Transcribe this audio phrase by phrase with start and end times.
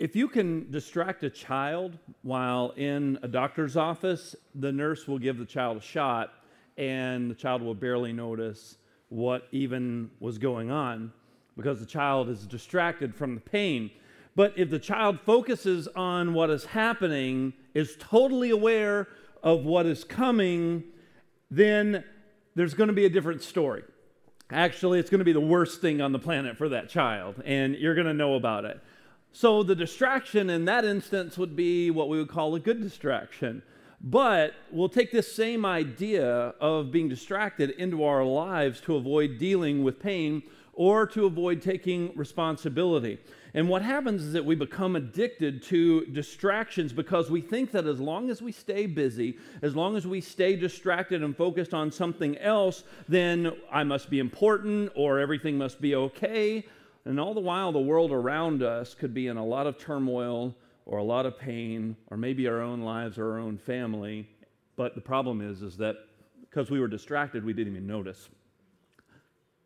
[0.00, 5.36] if you can distract a child while in a doctor's office, the nurse will give
[5.36, 6.32] the child a shot
[6.78, 8.78] and the child will barely notice
[9.10, 11.12] what even was going on
[11.54, 13.90] because the child is distracted from the pain.
[14.34, 19.06] But if the child focuses on what is happening, is totally aware
[19.42, 20.82] of what is coming,
[21.50, 22.04] then
[22.54, 23.82] there's going to be a different story.
[24.50, 27.74] Actually, it's going to be the worst thing on the planet for that child, and
[27.74, 28.80] you're going to know about it.
[29.32, 33.62] So, the distraction in that instance would be what we would call a good distraction.
[34.02, 39.84] But we'll take this same idea of being distracted into our lives to avoid dealing
[39.84, 43.18] with pain or to avoid taking responsibility.
[43.52, 48.00] And what happens is that we become addicted to distractions because we think that as
[48.00, 52.38] long as we stay busy, as long as we stay distracted and focused on something
[52.38, 56.64] else, then I must be important or everything must be okay.
[57.04, 60.54] And all the while, the world around us could be in a lot of turmoil
[60.86, 64.28] or a lot of pain or maybe our own lives or our own family.
[64.76, 65.96] But the problem is, is that
[66.40, 68.28] because we were distracted, we didn't even notice.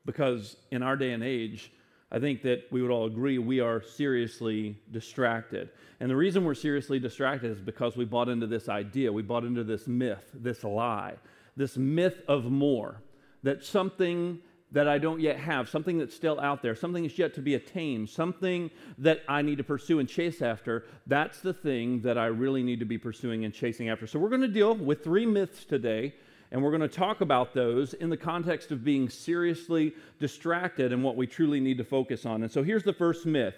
[0.04, 1.72] Because in our day and age,
[2.12, 5.70] I think that we would all agree we are seriously distracted.
[5.98, 9.44] And the reason we're seriously distracted is because we bought into this idea, we bought
[9.44, 11.14] into this myth, this lie,
[11.56, 13.00] this myth of more,
[13.42, 14.38] that something
[14.74, 17.54] that I don't yet have, something that's still out there, something that's yet to be
[17.54, 22.26] attained, something that I need to pursue and chase after, that's the thing that I
[22.26, 24.08] really need to be pursuing and chasing after.
[24.08, 26.12] So we're going to deal with three myths today
[26.50, 31.02] and we're going to talk about those in the context of being seriously distracted and
[31.04, 32.42] what we truly need to focus on.
[32.42, 33.54] And so here's the first myth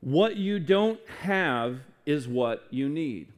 [0.00, 3.32] what you don't have is what you need.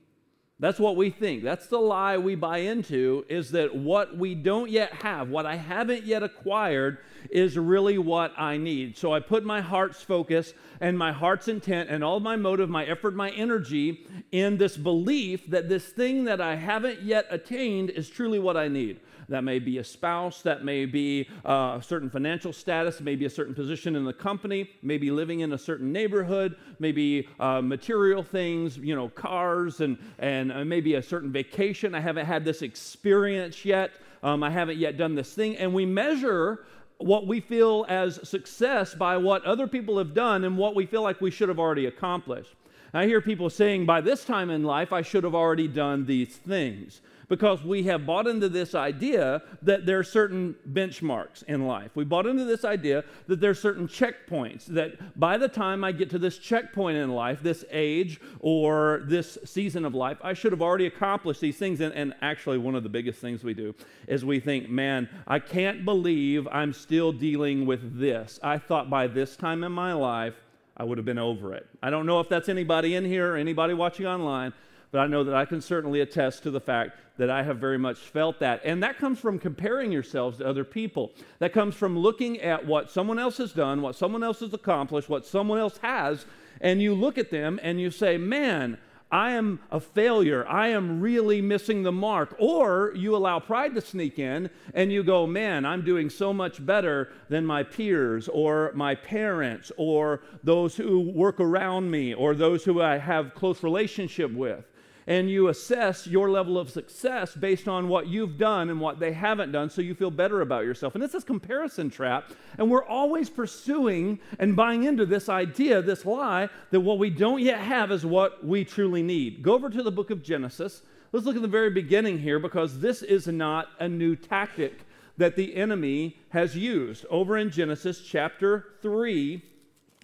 [0.60, 1.42] That's what we think.
[1.42, 5.56] That's the lie we buy into is that what we don't yet have, what I
[5.56, 6.98] haven't yet acquired,
[7.30, 8.98] is really what I need.
[8.98, 12.84] So I put my heart's focus and my heart's intent and all my motive, my
[12.84, 18.10] effort, my energy in this belief that this thing that I haven't yet attained is
[18.10, 19.00] truly what I need.
[19.30, 23.30] That may be a spouse, that may be uh, a certain financial status, maybe a
[23.30, 28.76] certain position in the company, maybe living in a certain neighborhood, maybe uh, material things,
[28.76, 31.94] you know, cars, and, and uh, maybe a certain vacation.
[31.94, 33.92] I haven't had this experience yet.
[34.24, 35.56] Um, I haven't yet done this thing.
[35.56, 36.66] And we measure
[36.98, 41.02] what we feel as success by what other people have done and what we feel
[41.02, 42.54] like we should have already accomplished.
[42.92, 46.34] I hear people saying, by this time in life, I should have already done these
[46.34, 51.92] things because we have bought into this idea that there are certain benchmarks in life.
[51.94, 55.92] We bought into this idea that there are certain checkpoints, that by the time I
[55.92, 60.50] get to this checkpoint in life, this age or this season of life, I should
[60.50, 61.80] have already accomplished these things.
[61.80, 63.76] And, and actually, one of the biggest things we do
[64.08, 68.40] is we think, man, I can't believe I'm still dealing with this.
[68.42, 70.34] I thought by this time in my life,
[70.76, 71.68] I would have been over it.
[71.80, 74.52] I don't know if that's anybody in here or anybody watching online,
[74.92, 77.78] but I know that I can certainly attest to the fact that I have very
[77.78, 78.62] much felt that.
[78.64, 81.12] And that comes from comparing yourselves to other people.
[81.38, 85.08] That comes from looking at what someone else has done, what someone else has accomplished,
[85.08, 86.24] what someone else has,
[86.60, 88.78] and you look at them and you say, man,
[89.12, 90.46] I am a failure.
[90.48, 92.36] I am really missing the mark.
[92.38, 96.64] Or you allow pride to sneak in and you go, man, I'm doing so much
[96.64, 102.64] better than my peers or my parents or those who work around me or those
[102.64, 104.64] who I have close relationship with
[105.06, 109.12] and you assess your level of success based on what you've done and what they
[109.12, 110.94] haven't done so you feel better about yourself.
[110.94, 116.04] And it's this comparison trap, and we're always pursuing and buying into this idea, this
[116.04, 119.42] lie, that what we don't yet have is what we truly need.
[119.42, 120.82] Go over to the book of Genesis.
[121.12, 124.84] Let's look at the very beginning here because this is not a new tactic
[125.16, 127.04] that the enemy has used.
[127.10, 129.42] Over in Genesis chapter 3,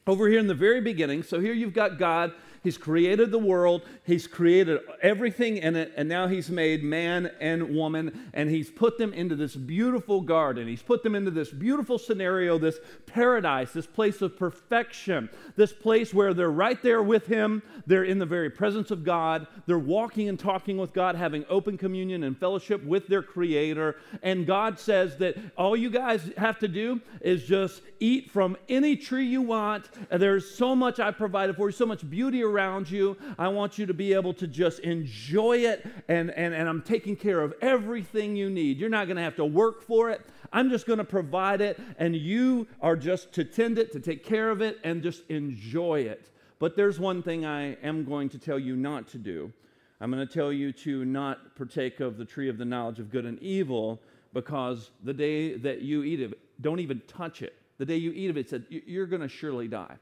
[0.07, 2.33] over here in the very beginning, so here you've got God
[2.67, 7.77] He's created the world, He's created everything in it, and now He's made man and
[7.77, 10.67] woman, and He's put them into this beautiful garden.
[10.67, 16.13] He's put them into this beautiful scenario, this paradise, this place of perfection, this place
[16.13, 17.63] where they're right there with Him.
[17.87, 19.47] They're in the very presence of God.
[19.67, 23.95] They're walking and talking with God, having open communion and fellowship with their Creator.
[24.25, 28.97] And God says that all you guys have to do is just eat from any
[28.97, 29.89] tree you want.
[30.11, 33.17] And there's so much I provided for you, so much beauty around around you.
[33.39, 37.17] I want you to be able to just enjoy it, and, and, and I'm taking
[37.17, 38.79] care of everything you need.
[38.79, 40.23] You're not going to have to work for it.
[40.53, 44.25] I'm just going to provide it, and you are just to tend it, to take
[44.25, 46.31] care of it, and just enjoy it.
[46.59, 49.53] But there's one thing I am going to tell you not to do.
[50.01, 53.11] I'm going to tell you to not partake of the tree of the knowledge of
[53.11, 54.01] good and evil
[54.33, 57.55] because the day that you eat of it, don't even touch it.
[57.79, 59.97] The day you eat of it, said, you're going to surely die.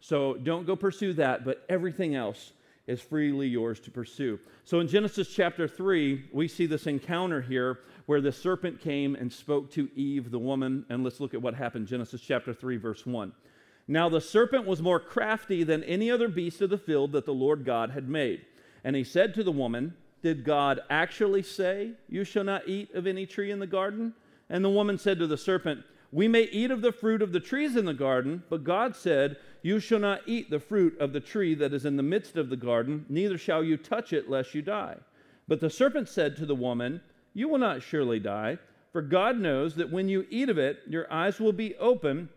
[0.00, 2.52] So don't go pursue that, but everything else
[2.86, 4.38] is freely yours to pursue.
[4.64, 9.32] So in Genesis chapter 3, we see this encounter here where the serpent came and
[9.32, 10.84] spoke to Eve, the woman.
[10.88, 11.88] And let's look at what happened.
[11.88, 13.32] Genesis chapter 3, verse 1.
[13.88, 17.34] Now the serpent was more crafty than any other beast of the field that the
[17.34, 18.44] Lord God had made.
[18.84, 23.06] And he said to the woman, Did God actually say, You shall not eat of
[23.06, 24.14] any tree in the garden?
[24.48, 27.40] And the woman said to the serpent, We may eat of the fruit of the
[27.40, 29.36] trees in the garden, but God said,
[29.66, 32.50] You shall not eat the fruit of the tree that is in the midst of
[32.50, 34.94] the garden, neither shall you touch it, lest you die.
[35.48, 37.00] But the serpent said to the woman,
[37.34, 38.58] You will not surely die,
[38.92, 42.28] for God knows that when you eat of it, your eyes will be open,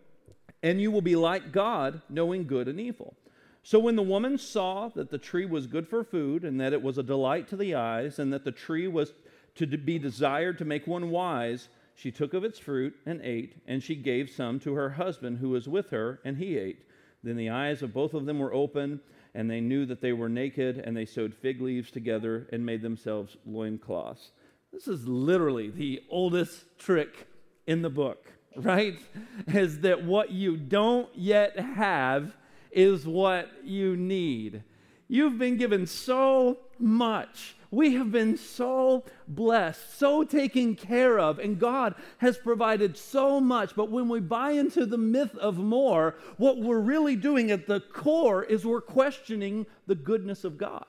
[0.63, 3.13] and you will be like God, knowing good and evil.
[3.61, 6.81] So when the woman saw that the tree was good for food, and that it
[6.81, 9.13] was a delight to the eyes, and that the tree was
[9.53, 13.83] to be desired to make one wise, she took of its fruit and ate, and
[13.83, 16.87] she gave some to her husband who was with her, and he ate.
[17.23, 19.01] Then the eyes of both of them were open,
[19.33, 22.81] and they knew that they were naked, and they sewed fig leaves together and made
[22.81, 24.31] themselves loincloths.
[24.71, 27.27] This is literally the oldest trick
[27.67, 28.99] in the book, right?
[29.47, 32.35] Is that what you don't yet have
[32.71, 34.63] is what you need.
[35.07, 41.59] You've been given so much we have been so blessed, so taken care of, and
[41.59, 43.75] God has provided so much.
[43.75, 47.79] But when we buy into the myth of more, what we're really doing at the
[47.79, 50.85] core is we're questioning the goodness of God.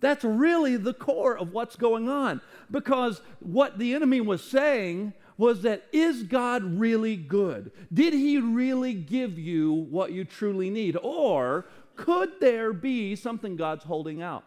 [0.00, 2.40] That's really the core of what's going on.
[2.70, 7.70] Because what the enemy was saying was that is God really good?
[7.92, 10.96] Did he really give you what you truly need?
[11.02, 11.66] Or
[11.96, 14.44] could there be something God's holding out?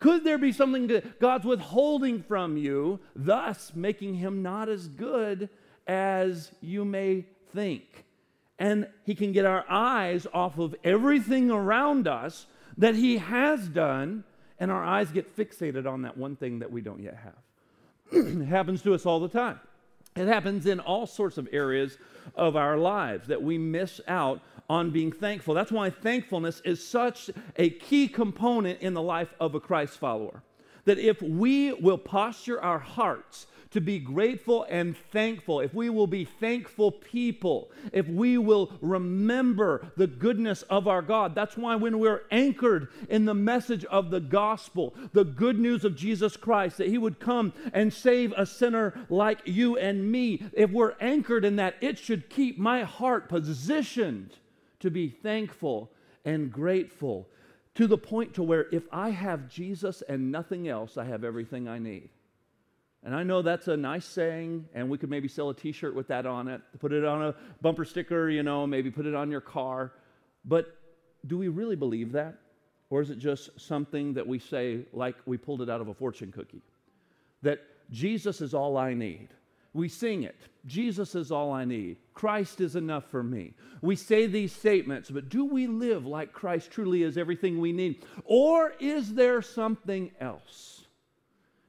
[0.00, 5.50] Could there be something that God's withholding from you, thus making him not as good
[5.86, 8.04] as you may think?
[8.58, 12.46] And he can get our eyes off of everything around us
[12.78, 14.24] that he has done,
[14.58, 17.42] and our eyes get fixated on that one thing that we don't yet have.
[18.42, 19.60] it happens to us all the time.
[20.16, 21.96] It happens in all sorts of areas
[22.34, 25.52] of our lives that we miss out on being thankful.
[25.52, 30.44] That's why thankfulness is such a key component in the life of a Christ follower.
[30.84, 36.06] That if we will posture our hearts to be grateful and thankful, if we will
[36.06, 41.34] be thankful people, if we will remember the goodness of our God.
[41.34, 45.96] That's why when we're anchored in the message of the gospel, the good news of
[45.96, 50.70] Jesus Christ, that He would come and save a sinner like you and me, if
[50.70, 54.36] we're anchored in that, it should keep my heart positioned
[54.80, 55.90] to be thankful
[56.24, 57.28] and grateful
[57.74, 61.68] to the point to where if I have Jesus and nothing else, I have everything
[61.68, 62.10] I need.
[63.02, 65.94] And I know that's a nice saying, and we could maybe sell a t shirt
[65.94, 69.14] with that on it, put it on a bumper sticker, you know, maybe put it
[69.14, 69.92] on your car.
[70.44, 70.76] But
[71.26, 72.34] do we really believe that?
[72.90, 75.94] Or is it just something that we say like we pulled it out of a
[75.94, 76.62] fortune cookie?
[77.42, 77.60] That
[77.90, 79.28] Jesus is all I need.
[79.72, 80.36] We sing it
[80.66, 81.96] Jesus is all I need.
[82.12, 83.54] Christ is enough for me.
[83.80, 88.04] We say these statements, but do we live like Christ truly is everything we need?
[88.24, 90.84] Or is there something else?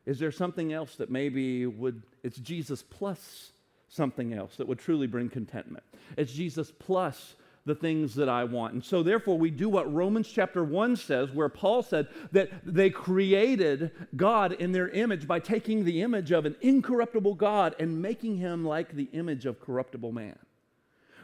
[0.05, 3.51] Is there something else that maybe would, it's Jesus plus
[3.87, 5.83] something else that would truly bring contentment?
[6.17, 7.35] It's Jesus plus
[7.65, 8.73] the things that I want.
[8.73, 12.89] And so, therefore, we do what Romans chapter 1 says, where Paul said that they
[12.89, 18.37] created God in their image by taking the image of an incorruptible God and making
[18.37, 20.37] him like the image of corruptible man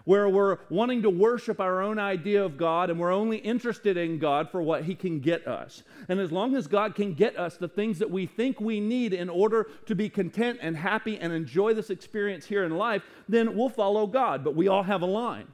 [0.08, 4.20] where we're wanting to worship our own idea of God and we're only interested in
[4.20, 5.84] God for what He can get us.
[6.08, 9.12] And as long as God can get us the things that we think we need
[9.12, 13.54] in order to be content and happy and enjoy this experience here in life, then
[13.54, 14.46] we'll follow God.
[14.46, 15.48] But we all have a line.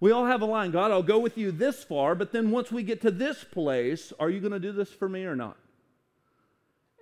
[0.00, 2.72] We all have a line God, I'll go with you this far, but then once
[2.72, 5.56] we get to this place, are you going to do this for me or not?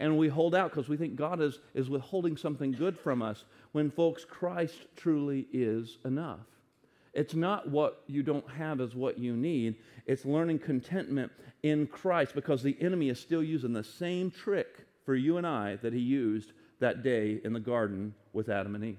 [0.01, 3.45] And we hold out because we think God is, is withholding something good from us
[3.73, 6.47] when, folks, Christ truly is enough.
[7.15, 9.77] It's not what you don't have is what you need.
[10.07, 15.15] It's learning contentment in Christ because the enemy is still using the same trick for
[15.15, 18.99] you and I that he used that day in the garden with Adam and Eve.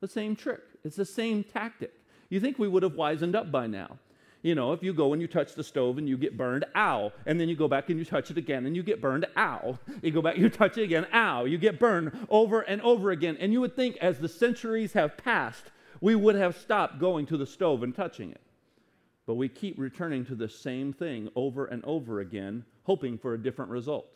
[0.00, 0.60] The same trick.
[0.82, 1.92] It's the same tactic.
[2.28, 3.98] You think we would have wizened up by now.
[4.42, 7.12] You know, if you go and you touch the stove and you get burned, ow.
[7.24, 9.78] And then you go back and you touch it again and you get burned, ow.
[10.02, 11.46] You go back, you touch it again, ow.
[11.46, 13.36] You get burned over and over again.
[13.40, 15.64] And you would think as the centuries have passed,
[16.00, 18.40] we would have stopped going to the stove and touching it.
[19.26, 23.42] But we keep returning to the same thing over and over again, hoping for a
[23.42, 24.06] different result.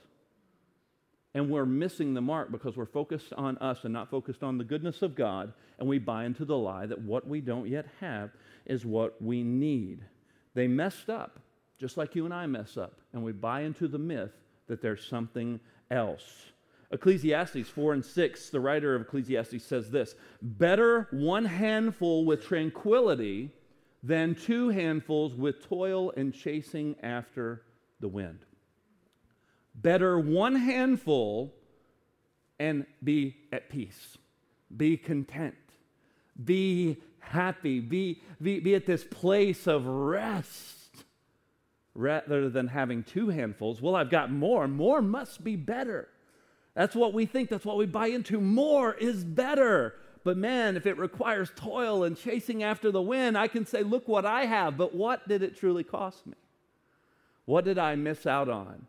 [1.35, 4.65] And we're missing the mark because we're focused on us and not focused on the
[4.65, 5.53] goodness of God.
[5.79, 8.31] And we buy into the lie that what we don't yet have
[8.67, 10.05] is what we need.
[10.55, 11.39] They messed up,
[11.79, 14.33] just like you and I mess up, and we buy into the myth
[14.67, 15.61] that there's something
[15.91, 16.25] else.
[16.93, 23.51] Ecclesiastes 4 and 6, the writer of Ecclesiastes says this Better one handful with tranquility
[24.03, 27.63] than two handfuls with toil and chasing after
[28.01, 28.41] the wind.
[29.83, 31.55] Better one handful
[32.59, 34.19] and be at peace,
[34.77, 35.55] be content,
[36.43, 41.05] be happy, be, be, be at this place of rest
[41.95, 43.81] rather than having two handfuls.
[43.81, 44.69] Well, I've got more.
[44.69, 46.09] More must be better.
[46.75, 48.41] That's what we think, that's what we buy into.
[48.41, 49.95] More is better.
[50.23, 54.07] But man, if it requires toil and chasing after the wind, I can say, look
[54.07, 54.77] what I have.
[54.77, 56.35] But what did it truly cost me?
[57.47, 58.87] What did I miss out on?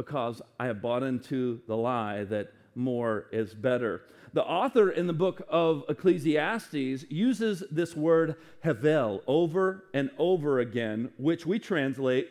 [0.00, 4.00] Because I have bought into the lie that more is better.
[4.32, 11.10] The author in the book of Ecclesiastes uses this word hevel over and over again,
[11.18, 12.30] which we translate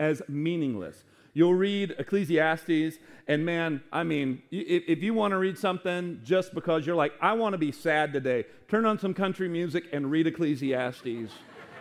[0.00, 1.04] as meaningless.
[1.34, 2.96] You'll read Ecclesiastes,
[3.28, 7.12] and man, I mean, if, if you want to read something just because you're like,
[7.20, 11.32] I want to be sad today, turn on some country music and read Ecclesiastes.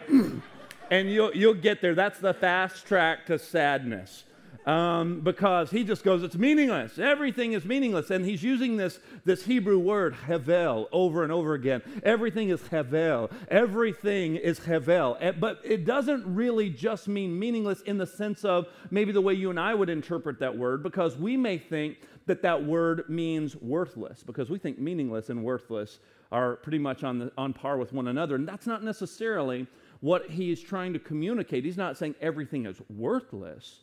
[0.91, 1.95] and you'll, you'll get there.
[1.95, 4.25] That's the fast track to sadness
[4.65, 6.97] um, because he just goes, it's meaningless.
[6.97, 8.09] Everything is meaningless.
[8.09, 11.81] And he's using this, this Hebrew word, hevel, over and over again.
[12.03, 13.31] Everything is hevel.
[13.49, 15.17] Everything is hevel.
[15.19, 19.33] Eh, but it doesn't really just mean meaningless in the sense of maybe the way
[19.33, 23.55] you and I would interpret that word, because we may think that that word means
[23.57, 25.99] worthless, because we think meaningless and worthless
[26.31, 28.35] are pretty much on, the, on par with one another.
[28.35, 29.67] And that's not necessarily
[29.99, 31.63] what he is trying to communicate.
[31.63, 33.79] He's not saying everything is worthless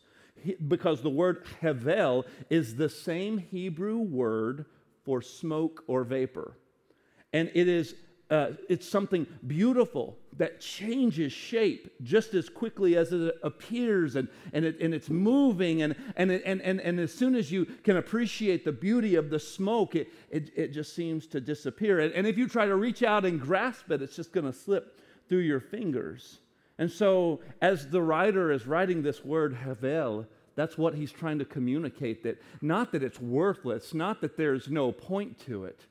[0.67, 4.65] because the word hevel is the same Hebrew word
[5.03, 6.57] for smoke or vapor.
[7.33, 7.95] And it is
[8.31, 14.63] uh, it's something beautiful that changes shape just as quickly as it appears and, and,
[14.63, 18.63] it, and it's moving and, and, and, and, and as soon as you can appreciate
[18.63, 22.37] the beauty of the smoke it, it, it just seems to disappear and, and if
[22.37, 25.59] you try to reach out and grasp it it's just going to slip through your
[25.59, 26.39] fingers
[26.81, 31.45] and so, as the writer is writing this word, Havel, that's what he's trying to
[31.45, 35.81] communicate that not that it's worthless, not that there's no point to it,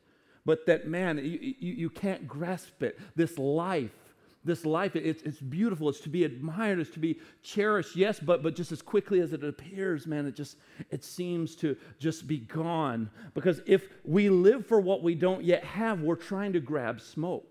[0.44, 2.98] but that, man, you, you, you can't grasp it.
[3.14, 3.94] This life,
[4.42, 5.88] this life, it's, it's beautiful.
[5.88, 6.80] It's to be admired.
[6.80, 10.34] It's to be cherished, yes, but, but just as quickly as it appears, man, it
[10.34, 10.56] just,
[10.90, 13.10] it seems to just be gone.
[13.32, 17.46] Because if we live for what we don't yet have, we're trying to grab smoke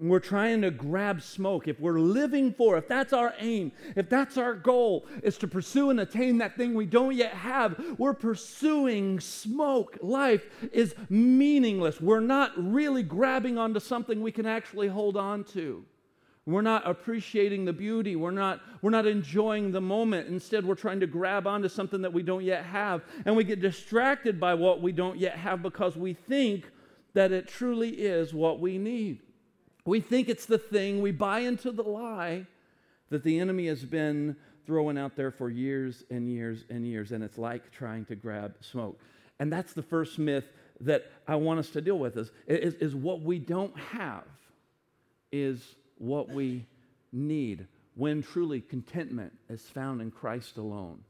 [0.00, 4.36] we're trying to grab smoke, if we're living for, if that's our aim, if that's
[4.36, 9.18] our goal, is to pursue and attain that thing we don't yet have, we're pursuing
[9.18, 9.98] smoke.
[10.00, 12.00] Life is meaningless.
[12.00, 15.84] We're not really grabbing onto something we can actually hold on to.
[16.46, 18.16] We're not appreciating the beauty.
[18.16, 20.28] We're not, we're not enjoying the moment.
[20.28, 23.02] Instead, we're trying to grab onto something that we don't yet have.
[23.26, 26.70] And we get distracted by what we don't yet have because we think
[27.12, 29.20] that it truly is what we need.
[29.88, 32.44] We think it's the thing, we buy into the lie
[33.08, 37.24] that the enemy has been throwing out there for years and years and years, and
[37.24, 39.00] it's like trying to grab smoke.
[39.40, 40.44] And that's the first myth
[40.80, 44.24] that I want us to deal with is, is, is what we don't have
[45.32, 46.66] is what we
[47.10, 51.02] need when truly contentment is found in Christ alone.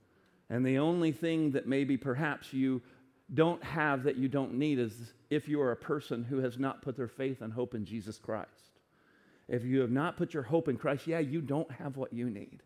[0.51, 2.81] And the only thing that maybe perhaps you
[3.35, 4.95] don't have that you don't need is
[5.31, 8.19] if you are a person who has not put their faith and hope in Jesus
[8.19, 8.68] Christ.
[9.49, 12.29] If you have not put your hope in Christ, yeah, you don't have what you
[12.29, 12.63] need.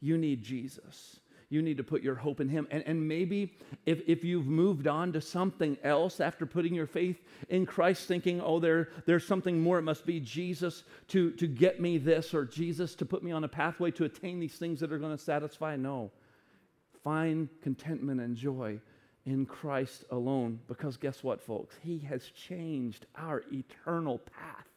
[0.00, 1.20] You need Jesus.
[1.50, 2.68] You need to put your hope in Him.
[2.70, 3.52] And, and maybe
[3.84, 8.40] if, if you've moved on to something else after putting your faith in Christ, thinking,
[8.40, 12.44] oh, there, there's something more, it must be Jesus to, to get me this or
[12.44, 15.22] Jesus to put me on a pathway to attain these things that are going to
[15.22, 15.74] satisfy.
[15.74, 16.12] No.
[17.02, 18.78] Find contentment and joy
[19.26, 21.76] in Christ alone because guess what, folks?
[21.82, 24.69] He has changed our eternal path.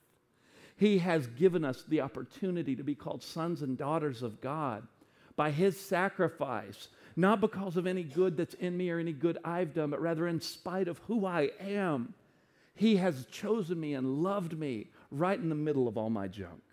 [0.75, 4.87] He has given us the opportunity to be called sons and daughters of God
[5.35, 9.73] by His sacrifice, not because of any good that's in me or any good I've
[9.73, 12.13] done, but rather in spite of who I am.
[12.75, 16.63] He has chosen me and loved me right in the middle of all my junk.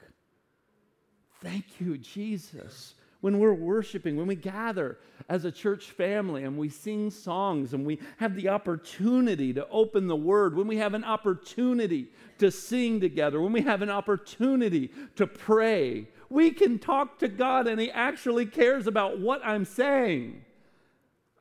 [1.43, 4.99] Thank you, Jesus when we're worshiping, when we gather
[5.29, 10.07] as a church family and we sing songs and we have the opportunity to open
[10.07, 12.09] the word, when we have an opportunity
[12.39, 17.67] to sing together, when we have an opportunity to pray, we can talk to God
[17.67, 20.45] and He actually cares about what I'm saying.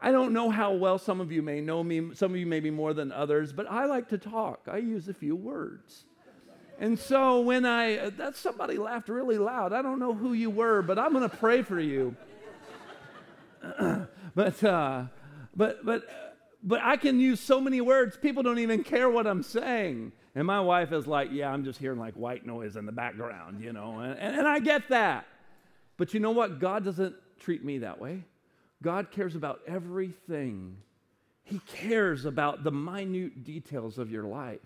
[0.02, 2.72] I don't know how well some of you may know me, some of you maybe
[2.72, 4.68] more than others, but I like to talk.
[4.72, 6.06] I use a few words.
[6.80, 9.74] And so when I, that somebody laughed really loud.
[9.74, 12.16] I don't know who you were, but I'm going to pray for you.
[14.34, 15.04] but, uh,
[15.54, 16.04] but, but,
[16.64, 20.14] but I can use so many words, people don't even care what I'm saying.
[20.36, 23.62] And my wife is like, yeah, I'm just hearing like white noise in the background,
[23.62, 25.26] you know, and, and, and I get that.
[25.98, 26.60] But you know what?
[26.60, 28.24] God doesn't treat me that way.
[28.82, 30.78] God cares about everything.
[31.44, 34.60] He cares about the minute details of your life.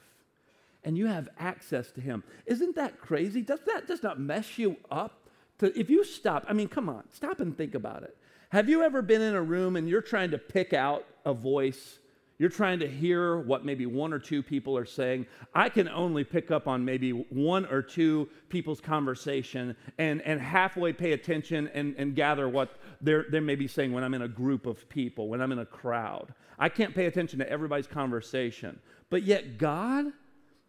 [0.86, 2.24] And you have access to Him.
[2.46, 3.42] Isn't that crazy?
[3.42, 5.30] Does that just not mess you up?
[5.60, 8.18] To, if you stop, I mean, come on, stop and think about it.
[8.50, 12.00] Have you ever been in a room and you're trying to pick out a voice
[12.40, 15.28] you're trying to hear what maybe one or two people are saying.
[15.54, 20.94] I can only pick up on maybe one or two people's conversation and, and halfway
[20.94, 22.72] pay attention and, and gather what
[23.02, 25.60] they're, they may be saying when I'm in a group of people, when I'm in
[25.60, 26.34] a crowd.
[26.58, 28.80] I can't pay attention to everybody's conversation.
[29.10, 30.08] But yet, God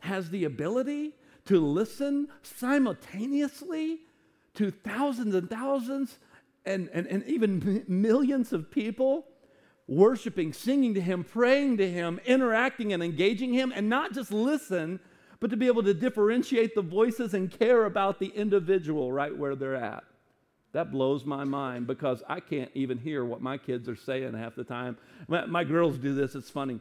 [0.05, 1.13] has the ability
[1.47, 4.01] to listen simultaneously
[4.55, 6.19] to thousands and thousands
[6.65, 9.27] and, and, and even millions of people
[9.87, 15.01] worshiping, singing to Him, praying to Him, interacting and engaging Him, and not just listen,
[15.41, 19.55] but to be able to differentiate the voices and care about the individual right where
[19.55, 20.05] they're at.
[20.73, 24.57] That blows my mind because I can't even hear what my kids are saying half
[24.57, 24.97] the time.
[25.29, 26.81] My, my girls do this, it's funny.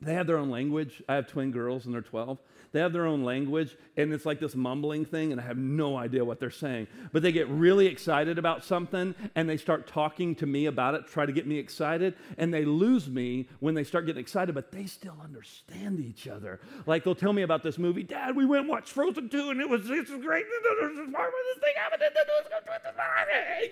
[0.00, 1.02] They have their own language.
[1.08, 2.38] I have twin girls and they're 12.
[2.70, 5.96] They have their own language, and it's like this mumbling thing, and I have no
[5.96, 6.86] idea what they're saying.
[7.12, 11.06] But they get really excited about something, and they start talking to me about it,
[11.06, 14.70] try to get me excited, and they lose me when they start getting excited, but
[14.70, 16.60] they still understand each other.
[16.84, 19.62] Like they'll tell me about this movie, Dad, we went and watched Frozen 2, and
[19.62, 20.44] it was, this was great.
[20.44, 22.02] This thing happened,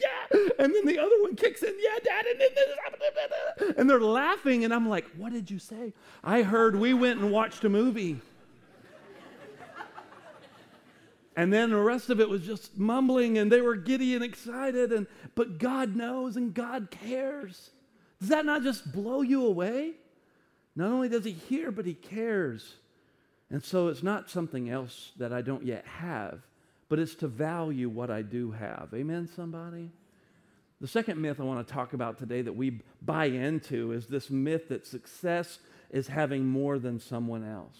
[0.00, 0.38] yeah.
[0.58, 3.02] And then the other one kicks in, yeah, Dad, and then this happened.
[3.76, 5.92] And they're laughing, and I'm like, what did you say?
[6.26, 8.20] I heard we went and watched a movie.
[11.36, 14.90] And then the rest of it was just mumbling and they were giddy and excited
[14.90, 15.06] and
[15.36, 17.70] but God knows and God cares.
[18.18, 19.92] Does that not just blow you away?
[20.74, 22.74] Not only does he hear, but he cares.
[23.48, 26.40] And so it's not something else that I don't yet have,
[26.88, 28.88] but it's to value what I do have.
[28.94, 29.92] Amen, somebody?
[30.80, 34.28] The second myth I want to talk about today that we buy into is this
[34.28, 35.58] myth that success
[35.90, 37.78] is having more than someone else.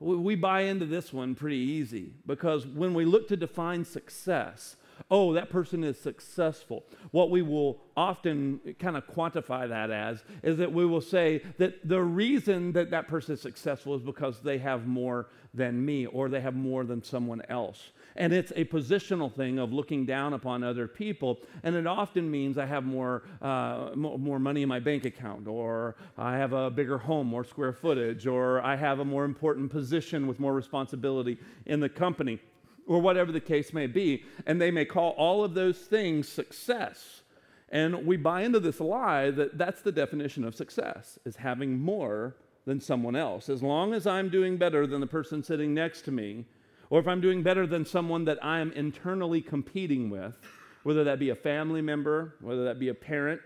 [0.00, 4.76] We buy into this one pretty easy because when we look to define success,
[5.10, 6.84] oh, that person is successful.
[7.10, 11.88] What we will often kind of quantify that as is that we will say that
[11.88, 16.28] the reason that that person is successful is because they have more than me or
[16.28, 17.90] they have more than someone else.
[18.16, 21.38] And it's a positional thing of looking down upon other people.
[21.62, 25.96] And it often means I have more, uh, more money in my bank account, or
[26.16, 30.26] I have a bigger home, more square footage, or I have a more important position
[30.26, 32.40] with more responsibility in the company,
[32.86, 34.24] or whatever the case may be.
[34.46, 37.22] And they may call all of those things success.
[37.68, 42.34] And we buy into this lie that that's the definition of success, is having more
[42.64, 43.48] than someone else.
[43.48, 46.46] As long as I'm doing better than the person sitting next to me,
[46.90, 50.34] or if I'm doing better than someone that I am internally competing with,
[50.82, 53.40] whether that be a family member, whether that be a parent,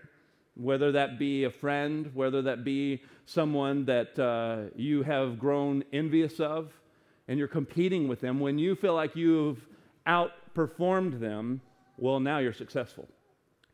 [0.55, 6.39] whether that be a friend, whether that be someone that uh, you have grown envious
[6.39, 6.71] of,
[7.27, 9.65] and you're competing with them, when you feel like you've
[10.05, 11.61] outperformed them,
[11.97, 13.07] well, now you're successful.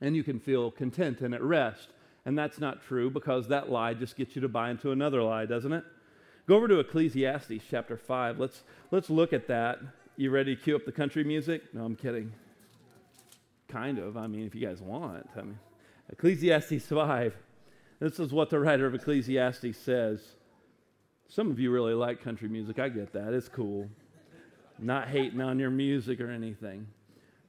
[0.01, 1.89] And you can feel content and at rest.
[2.25, 5.45] And that's not true because that lie just gets you to buy into another lie,
[5.45, 5.83] doesn't it?
[6.49, 8.39] Go over to Ecclesiastes chapter 5.
[8.39, 9.77] Let's, let's look at that.
[10.17, 11.61] You ready to cue up the country music?
[11.75, 12.31] No, I'm kidding.
[13.67, 14.17] Kind of.
[14.17, 15.29] I mean, if you guys want.
[15.37, 15.59] I mean,
[16.11, 17.35] Ecclesiastes 5.
[17.99, 20.23] This is what the writer of Ecclesiastes says.
[21.27, 22.79] Some of you really like country music.
[22.79, 23.31] I get that.
[23.31, 23.87] It's cool.
[24.79, 26.87] Not hating on your music or anything.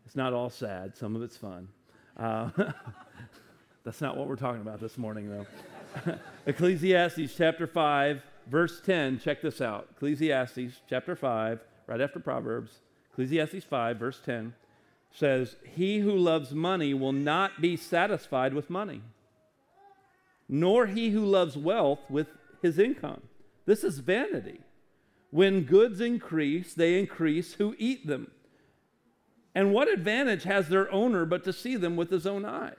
[0.05, 1.69] It's not all sad, some of it's fun.
[2.19, 2.51] Uh,
[3.83, 6.17] that's not what we're talking about this morning, though.
[6.47, 9.88] Ecclesiastes chapter 5 verse 10, check this out.
[9.92, 12.81] Ecclesiastes chapter 5, right after Proverbs,
[13.12, 14.55] Ecclesiastes 5, verse 10
[15.12, 19.03] says, He who loves money will not be satisfied with money,
[20.48, 22.29] nor he who loves wealth with
[22.62, 23.22] his income.
[23.66, 24.61] This is vanity.
[25.31, 28.31] When goods increase, they increase who eat them.
[29.55, 32.74] And what advantage has their owner but to see them with his own eyes?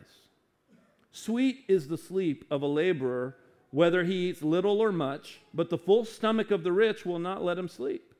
[1.11, 3.35] Sweet is the sleep of a laborer
[3.71, 7.43] whether he eats little or much, but the full stomach of the rich will not
[7.43, 8.13] let him sleep.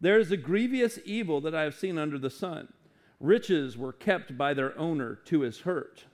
[0.00, 2.72] There is a grievous evil that I have seen under the sun.
[3.18, 6.04] Riches were kept by their owner to his hurt,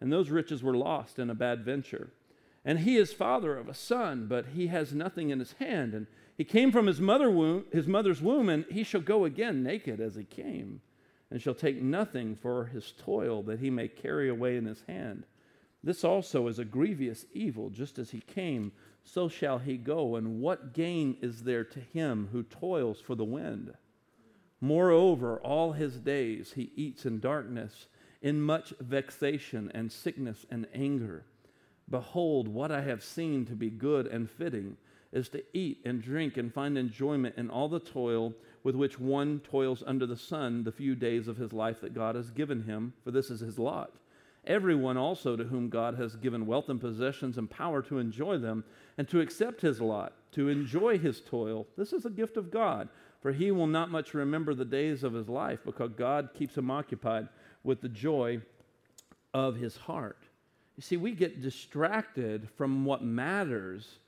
[0.00, 2.12] and those riches were lost in a bad venture.
[2.64, 5.94] And he is father of a son, but he has nothing in his hand.
[5.94, 9.62] And he came from his, mother womb, his mother's womb, and he shall go again
[9.62, 10.82] naked as he came,
[11.30, 15.24] and shall take nothing for his toil that he may carry away in his hand.
[15.82, 20.16] This also is a grievous evil, just as he came, so shall he go.
[20.16, 23.72] And what gain is there to him who toils for the wind?
[24.60, 27.86] Moreover, all his days he eats in darkness,
[28.20, 31.24] in much vexation and sickness and anger.
[31.88, 34.76] Behold, what I have seen to be good and fitting
[35.12, 39.40] is to eat and drink and find enjoyment in all the toil with which one
[39.40, 42.92] toils under the sun the few days of his life that God has given him,
[43.02, 43.92] for this is his lot.
[44.46, 48.64] Everyone also to whom God has given wealth and possessions and power to enjoy them
[48.96, 52.88] and to accept his lot, to enjoy his toil, this is a gift of God.
[53.20, 56.70] For he will not much remember the days of his life because God keeps him
[56.70, 57.28] occupied
[57.64, 58.40] with the joy
[59.34, 60.24] of his heart.
[60.76, 63.98] You see, we get distracted from what matters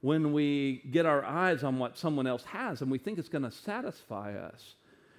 [0.00, 3.42] when we get our eyes on what someone else has and we think it's going
[3.42, 4.74] to satisfy us.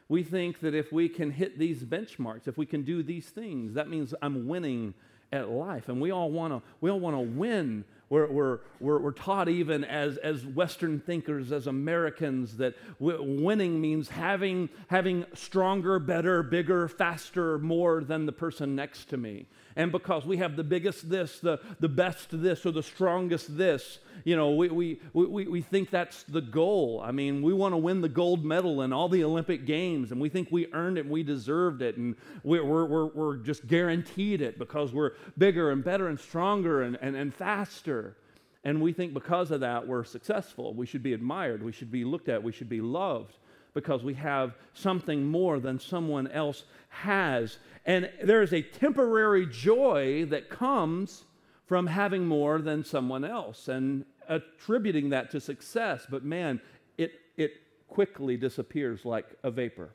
[0.09, 3.73] We think that if we can hit these benchmarks, if we can do these things,
[3.73, 4.93] that means I'm winning
[5.31, 5.89] at life.
[5.89, 7.85] And we all want to we all want to win.
[8.09, 14.09] We're, we're, we're, we're, taught even as, as Western thinkers, as Americans, that winning means
[14.09, 20.25] having, having stronger, better, bigger, faster, more than the person next to me and because
[20.25, 24.51] we have the biggest this, the, the best this, or the strongest this, you know,
[24.51, 27.01] we, we, we, we think that's the goal.
[27.03, 30.21] I mean, we want to win the gold medal in all the Olympic Games, and
[30.21, 33.67] we think we earned it and we deserved it, and we're, we're, we're, we're just
[33.67, 38.17] guaranteed it because we're bigger and better and stronger and, and, and faster.
[38.63, 40.73] And we think because of that, we're successful.
[40.73, 41.61] We should be admired.
[41.61, 42.41] We should be looked at.
[42.41, 43.35] We should be loved
[43.73, 47.57] because we have something more than someone else has.
[47.85, 51.23] And there is a temporary joy that comes
[51.65, 56.05] from having more than someone else and attributing that to success.
[56.09, 56.61] But man,
[56.97, 57.53] it, it
[57.87, 59.89] quickly disappears like a vapor.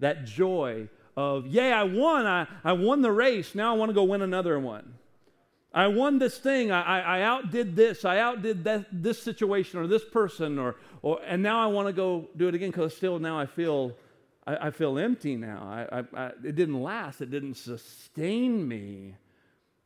[0.00, 3.94] That joy of, yay, I won, I, I won the race, now I want to
[3.94, 4.94] go win another one.
[5.74, 6.70] I won this thing.
[6.70, 8.04] I, I, I outdid this.
[8.04, 11.92] I outdid that, this situation or this person, or, or, and now I want to
[11.92, 13.96] go do it again because still now I feel,
[14.46, 15.88] I, I feel empty now.
[15.90, 17.20] I, it didn't last.
[17.20, 19.16] It didn't sustain me.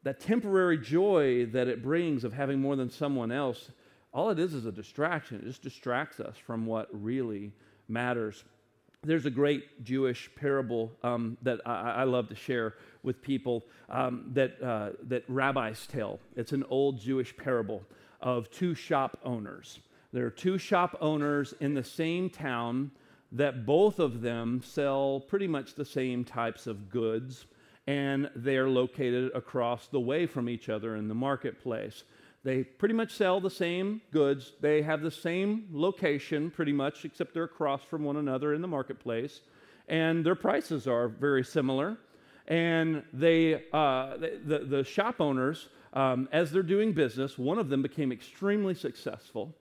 [0.02, 3.70] That temporary joy that it brings of having more than someone else,
[4.12, 5.38] all it is is a distraction.
[5.38, 7.52] It just distracts us from what really
[7.88, 8.44] matters.
[9.04, 14.30] There's a great Jewish parable um, that I, I, love to share with people um,
[14.34, 16.18] that, uh, that rabbis tell.
[16.34, 17.84] It's an old Jewish parable
[18.20, 19.78] of two shop owners.
[20.12, 22.90] There are two shop owners in the same town
[23.30, 27.46] that both of them sell pretty much the same types of goods,
[27.86, 32.02] and they are located across the way from each other in the marketplace.
[32.44, 34.52] They pretty much sell the same goods.
[34.60, 38.68] They have the same location, pretty much, except they're across from one another in the
[38.68, 39.40] marketplace.
[39.88, 41.98] And their prices are very similar.
[42.46, 47.82] And they, uh, the, the shop owners, um, as they're doing business, one of them
[47.82, 49.54] became extremely successful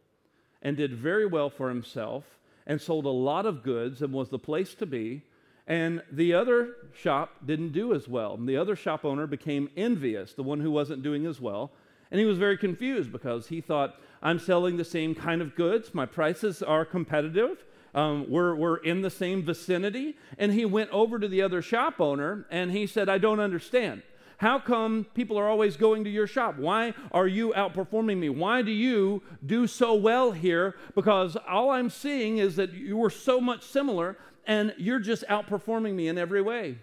[0.61, 2.23] and did very well for himself
[2.65, 5.23] and sold a lot of goods and was the place to be.
[5.65, 8.35] And the other shop didn't do as well.
[8.35, 11.71] And the other shop owner became envious, the one who wasn't doing as well.
[12.11, 15.93] And he was very confused because he thought, I'm selling the same kind of goods,
[15.93, 17.63] my prices are competitive.
[17.93, 20.17] Um, we're, we're in the same vicinity.
[20.37, 24.03] And he went over to the other shop owner and he said, I don't understand.
[24.37, 26.57] How come people are always going to your shop?
[26.57, 28.29] Why are you outperforming me?
[28.29, 30.75] Why do you do so well here?
[30.93, 34.15] Because all I'm seeing is that you are so much similar
[34.45, 36.77] and you're just outperforming me in every way.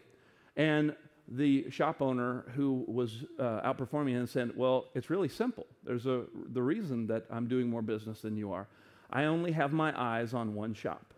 [0.56, 0.96] And
[1.28, 5.66] the shop owner who was uh, outperforming and said, Well, it's really simple.
[5.84, 8.66] There's a, the reason that I'm doing more business than you are.
[9.10, 11.14] I only have my eyes on one shop.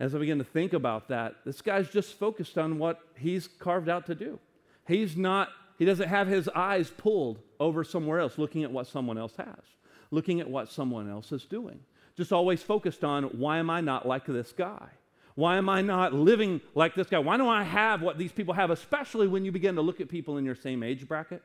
[0.00, 3.88] As I begin to think about that, this guy's just focused on what he's carved
[3.88, 4.38] out to do.
[4.86, 9.16] He's not, he doesn't have his eyes pulled over somewhere else, looking at what someone
[9.16, 9.62] else has,
[10.10, 11.78] looking at what someone else is doing.
[12.16, 14.88] Just always focused on why am I not like this guy?
[15.34, 17.18] Why am I not living like this guy?
[17.18, 20.08] Why don't I have what these people have, especially when you begin to look at
[20.08, 21.42] people in your same age bracket?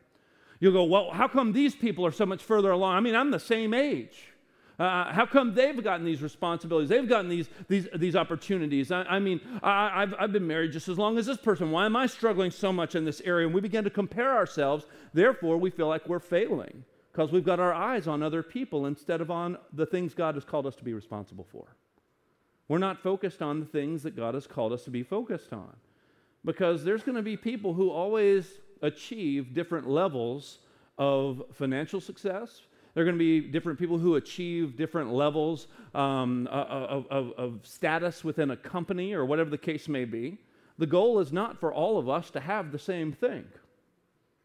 [0.59, 2.95] You'll go, well, how come these people are so much further along?
[2.95, 4.33] I mean, I'm the same age.
[4.79, 6.89] Uh, how come they've gotten these responsibilities?
[6.89, 8.91] They've gotten these, these, these opportunities.
[8.91, 11.71] I, I mean, I, have I've been married just as long as this person.
[11.71, 13.47] Why am I struggling so much in this area?
[13.47, 14.85] And we begin to compare ourselves.
[15.13, 19.19] Therefore, we feel like we're failing because we've got our eyes on other people instead
[19.19, 21.75] of on the things God has called us to be responsible for.
[22.67, 25.73] We're not focused on the things that God has called us to be focused on.
[26.43, 30.59] Because there's going to be people who always achieve different levels
[30.97, 32.61] of financial success.
[32.93, 37.59] There are going to be different people who achieve different levels um, of, of, of
[37.63, 40.37] status within a company or whatever the case may be.
[40.77, 43.45] The goal is not for all of us to have the same thing.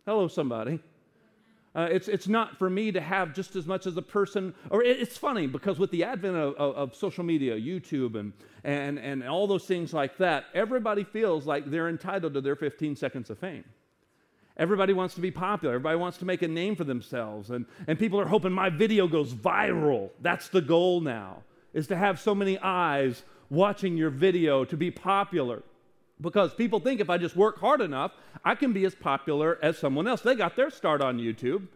[0.07, 0.81] Hello, somebody.
[1.75, 4.83] Uh, it's, it's not for me to have just as much as a person, or
[4.83, 8.99] it, it's funny because with the advent of, of, of, social media, YouTube, and, and,
[8.99, 13.31] and all those things like that, everybody feels like they're entitled to their 15 seconds
[13.31, 13.65] of fame.
[14.59, 15.75] Everybody wants to be popular.
[15.77, 17.51] Everybody wants to make a name for themselves.
[17.51, 20.11] And, and people are hoping my video goes viral.
[20.21, 24.91] That's the goal now, is to have so many eyes watching your video to be
[24.91, 25.63] popular.
[26.21, 28.13] Because people think if I just work hard enough,
[28.45, 30.21] I can be as popular as someone else.
[30.21, 31.67] They got their start on YouTube.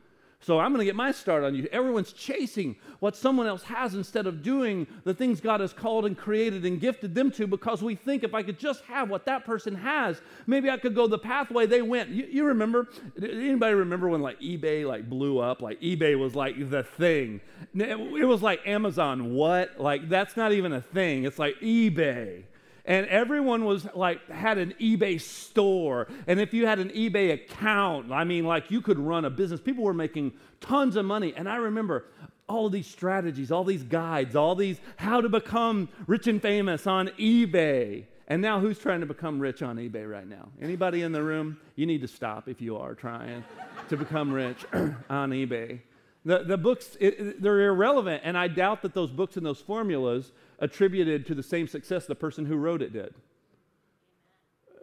[0.40, 1.68] So I'm going to get my start on YouTube.
[1.68, 6.16] Everyone's chasing what someone else has instead of doing the things God has called and
[6.16, 9.44] created and gifted them to because we think if I could just have what that
[9.44, 12.10] person has, maybe I could go the pathway they went.
[12.10, 12.88] You, you remember,
[13.20, 15.62] anybody remember when like eBay like blew up?
[15.62, 17.40] Like eBay was like the thing.
[17.74, 19.34] It was like Amazon.
[19.34, 19.80] What?
[19.80, 21.24] Like that's not even a thing.
[21.24, 22.44] It's like eBay
[22.86, 26.06] and everyone was like had an eBay store.
[26.26, 29.60] And if you had an eBay account, I mean, like you could run a business.
[29.60, 31.34] People were making tons of money.
[31.36, 32.06] And I remember
[32.48, 37.08] all these strategies, all these guides, all these how to become rich and famous on
[37.18, 38.04] eBay.
[38.28, 40.48] And now who's trying to become rich on eBay right now?
[40.60, 41.58] Anybody in the room?
[41.74, 43.44] You need to stop if you are trying
[43.88, 45.80] to become rich on eBay.
[46.24, 50.32] The, the books, it, they're irrelevant, and I doubt that those books and those formulas
[50.58, 53.14] attributed to the same success the person who wrote it did.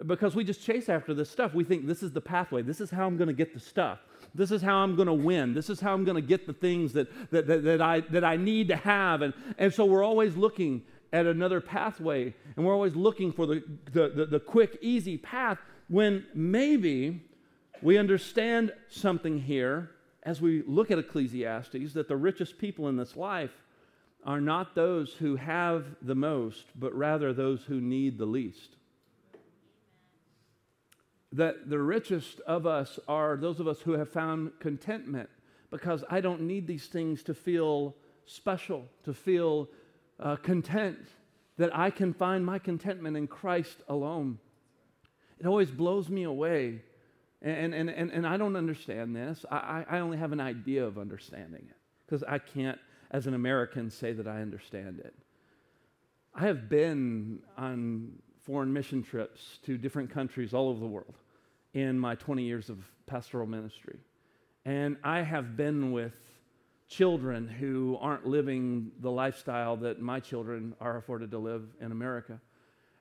[0.06, 1.54] Because we just chase after this stuff.
[1.54, 2.62] We think this is the pathway.
[2.62, 4.00] This is how I'm going to get the stuff.
[4.34, 5.54] This is how I'm going to win.
[5.54, 8.24] This is how I'm going to get the things that, that, that, that, I, that
[8.24, 9.22] I need to have.
[9.22, 10.84] And, and so we're always looking
[11.14, 15.60] at another pathway, and we're always looking for the, the, the, the quick, easy path
[15.88, 17.22] when maybe
[17.84, 19.92] we understand something here
[20.24, 23.52] as we look at Ecclesiastes that the richest people in this life
[24.26, 28.76] are not those who have the most, but rather those who need the least.
[31.32, 35.30] That the richest of us are those of us who have found contentment
[35.72, 39.68] because I don't need these things to feel special, to feel
[40.20, 41.00] uh, content,
[41.58, 44.40] that I can find my contentment in Christ alone.
[45.40, 46.82] It always blows me away.
[47.42, 49.46] And, and, and, and I don't understand this.
[49.52, 52.80] I, I only have an idea of understanding it because I can't
[53.14, 55.14] as an American, say that I understand it.
[56.36, 61.16] I have been on foreign mission trips to different countries all over the world
[61.74, 64.00] in my 20 years of pastoral ministry.
[64.66, 66.16] And I have been with
[66.88, 72.40] children who aren't living the lifestyle that my children are afforded to live in America.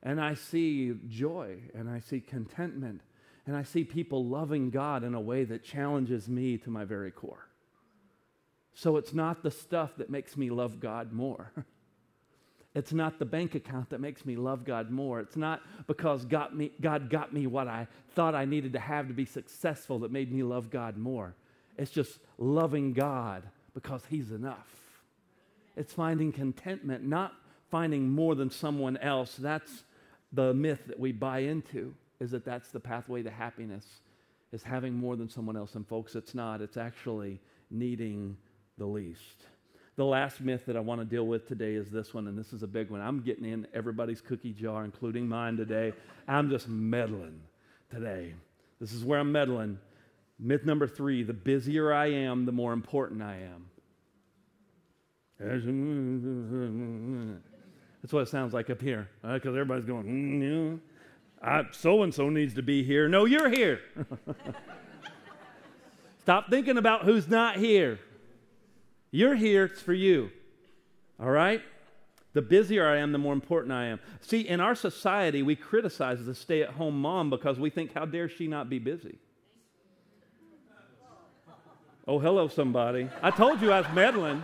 [0.02, 3.00] And I see joy and I see contentment
[3.46, 7.10] and I see people loving God in a way that challenges me to my very
[7.10, 7.48] core.
[8.74, 11.52] So it's not the stuff that makes me love God more.
[12.74, 15.20] It's not the bank account that makes me love God more.
[15.20, 19.08] It's not because got me, God got me what I thought I needed to have
[19.08, 21.34] to be successful that made me love God more.
[21.76, 23.42] It's just loving God
[23.74, 24.68] because He's enough.
[25.76, 27.34] It's finding contentment, not
[27.70, 29.36] finding more than someone else.
[29.36, 29.84] That's
[30.32, 33.86] the myth that we buy into, is that that's the pathway to happiness,
[34.50, 35.74] is having more than someone else.
[35.74, 36.62] And folks, it's not.
[36.62, 38.36] It's actually needing
[38.78, 39.46] the least.
[39.96, 42.52] The last myth that I want to deal with today is this one, and this
[42.52, 43.00] is a big one.
[43.00, 45.92] I'm getting in everybody's cookie jar, including mine today.
[46.26, 47.40] I'm just meddling
[47.90, 48.34] today.
[48.80, 49.78] This is where I'm meddling.
[50.38, 53.68] Myth number three the busier I am, the more important I am.
[58.00, 59.60] That's what it sounds like up here, because right?
[59.60, 60.80] everybody's going,
[61.72, 63.08] so and so needs to be here.
[63.08, 63.80] No, you're here.
[66.22, 67.98] Stop thinking about who's not here.
[69.12, 70.30] You're here, it's for you.
[71.20, 71.62] All right?
[72.32, 74.00] The busier I am, the more important I am.
[74.22, 78.06] See, in our society, we criticize the stay at home mom because we think, how
[78.06, 79.18] dare she not be busy?
[82.08, 83.08] Oh, hello, somebody.
[83.22, 84.42] I told you I was meddling.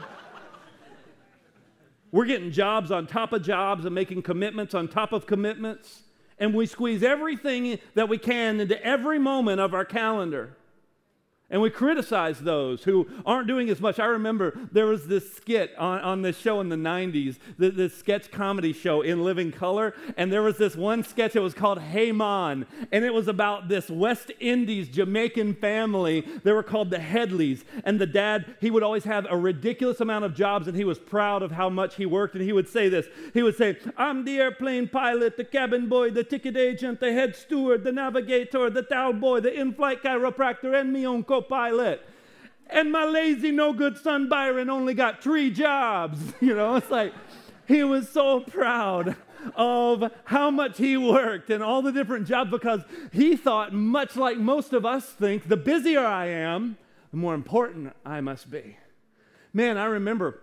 [2.13, 6.03] We're getting jobs on top of jobs and making commitments on top of commitments.
[6.39, 10.58] And we squeeze everything that we can into every moment of our calendar.
[11.51, 13.99] And we criticize those who aren't doing as much.
[13.99, 17.97] I remember there was this skit on, on this show in the 90s, this, this
[17.97, 19.95] sketch comedy show in Living Color.
[20.19, 22.67] And there was this one sketch that was called Hey Mon.
[22.93, 26.21] And it was about this West Indies Jamaican family.
[26.45, 27.65] They were called the Headleys.
[27.83, 30.99] And the dad, he would always have a ridiculous amount of jobs and he was
[30.99, 32.35] proud of how much he worked.
[32.35, 36.11] And he would say this He would say, I'm the airplane pilot, the cabin boy,
[36.11, 40.79] the ticket agent, the head steward, the navigator, the towel boy, the in flight chiropractor,
[40.79, 42.01] and me own co pilot.
[42.71, 46.19] and my lazy, no good son Byron only got three jobs.
[46.41, 47.13] You know, it's like
[47.67, 49.17] he was so proud
[49.55, 52.81] of how much he worked and all the different jobs because
[53.13, 56.77] he thought, much like most of us think, the busier I am,
[57.11, 58.77] the more important I must be.
[59.53, 60.41] Man, I remember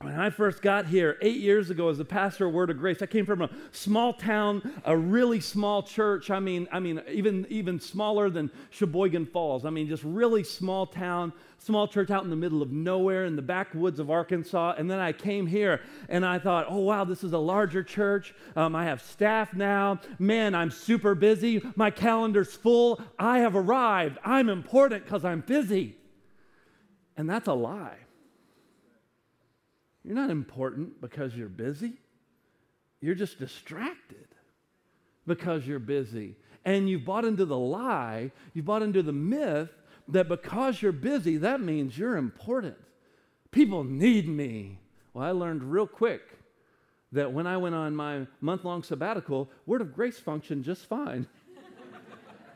[0.00, 3.02] when I first got here eight years ago as a pastor of Word of Grace,
[3.02, 6.30] I came from a small town, a really small church.
[6.30, 9.64] I mean, I mean, even even smaller than Sheboygan Falls.
[9.64, 13.34] I mean, just really small town, small church out in the middle of nowhere in
[13.34, 14.74] the backwoods of Arkansas.
[14.78, 18.34] And then I came here and I thought, oh wow, this is a larger church.
[18.54, 19.98] Um, I have staff now.
[20.20, 21.60] Man, I'm super busy.
[21.74, 23.00] My calendar's full.
[23.18, 24.18] I have arrived.
[24.24, 25.96] I'm important because I'm busy.
[27.16, 27.96] And that's a lie.
[30.04, 31.94] You're not important because you're busy.
[33.00, 34.26] You're just distracted
[35.26, 36.36] because you're busy.
[36.64, 39.70] And you've bought into the lie, you've bought into the myth
[40.08, 42.76] that because you're busy, that means you're important.
[43.50, 44.78] People need me.
[45.14, 46.22] Well, I learned real quick
[47.12, 51.26] that when I went on my month long sabbatical, Word of Grace functioned just fine.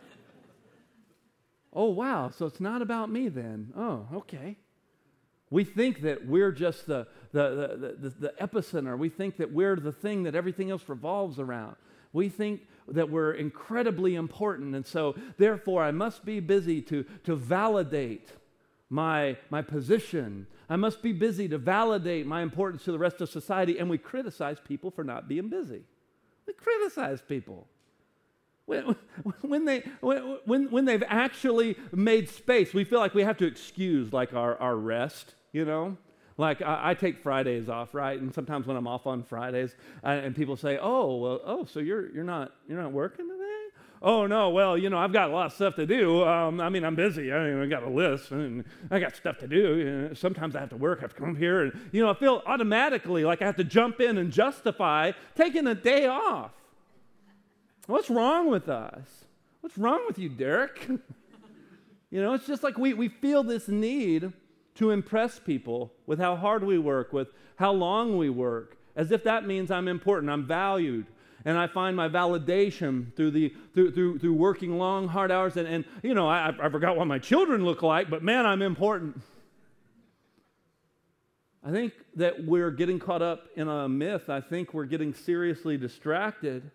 [1.72, 2.30] oh, wow.
[2.30, 3.72] So it's not about me then.
[3.76, 4.56] Oh, okay.
[5.52, 8.96] We think that we're just the, the, the, the, epicenter.
[8.96, 11.76] We think that we're the thing that everything else revolves around.
[12.14, 14.74] We think that we're incredibly important.
[14.74, 18.30] And so, therefore, I must be busy to, to validate
[18.88, 20.46] my, my position.
[20.70, 23.78] I must be busy to validate my importance to the rest of society.
[23.78, 25.82] And we criticize people for not being busy.
[26.46, 27.66] We criticize people.
[28.64, 28.96] When,
[29.42, 34.14] when, they, when, when they've actually made space, we feel like we have to excuse
[34.14, 35.96] like our, our rest you know?
[36.38, 38.18] Like I, I, take Fridays off, right?
[38.18, 41.78] And sometimes when I'm off on Fridays, I, and people say, "Oh, well, oh, so
[41.78, 43.62] you're you're not you're not working today?"
[44.04, 46.24] Oh no, well, you know, I've got a lot of stuff to do.
[46.24, 47.32] Um, I mean, I'm busy.
[47.32, 49.76] I mean, I got a list, and I got stuff to do.
[49.76, 50.98] You know, sometimes I have to work.
[50.98, 53.64] I have to come here, and you know, I feel automatically like I have to
[53.64, 56.50] jump in and justify taking a day off.
[57.86, 59.26] What's wrong with us?
[59.60, 60.88] What's wrong with you, Derek?
[62.10, 64.32] you know, it's just like we we feel this need
[64.76, 69.24] to impress people with how hard we work, with how long we work, as if
[69.24, 71.06] that means I'm important, I'm valued.
[71.44, 75.56] And I find my validation through, the, through, through, through working long, hard hours.
[75.56, 78.62] And, and you know, I, I forgot what my children look like, but man, I'm
[78.62, 79.20] important.
[81.64, 84.28] I think that we're getting caught up in a myth.
[84.28, 86.70] I think we're getting seriously distracted.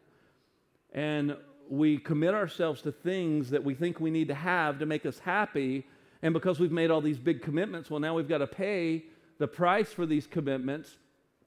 [0.94, 1.38] And
[1.70, 5.20] we commit ourselves to things that we think we need to have to make us
[5.20, 5.86] happy
[6.22, 9.06] and because we've made all these big commitments, well, now we've got to pay
[9.38, 10.98] the price for these commitments.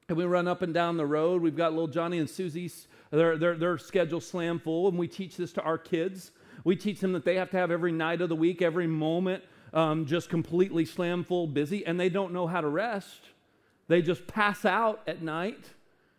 [0.08, 1.42] And we run up and down the road.
[1.42, 4.88] We've got little Johnny and Susie's, their, their, their schedule slam full.
[4.88, 6.32] And we teach this to our kids.
[6.64, 9.44] We teach them that they have to have every night of the week, every moment,
[9.72, 11.86] um, just completely slam full busy.
[11.86, 13.20] And they don't know how to rest.
[13.88, 15.70] They just pass out at night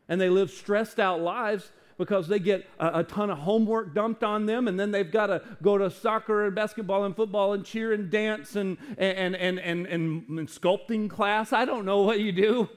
[0.09, 4.23] and they live stressed out lives because they get a, a, ton of homework dumped
[4.23, 7.63] on them, and then they've got to go to soccer and basketball and football and
[7.63, 11.53] cheer and dance and, and, and, and, and, and sculpting class.
[11.53, 12.69] I don't know what you do.